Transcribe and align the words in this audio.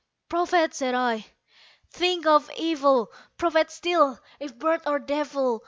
"Prophet!" 0.29 0.73
said 0.73 0.95
I, 0.95 1.27
"thing 1.91 2.25
of 2.25 2.49
evil! 2.57 3.11
prophet 3.37 3.69
still, 3.69 4.19
if 4.39 4.57
bird 4.57 4.81
or 4.87 4.97
devil! 4.97 5.59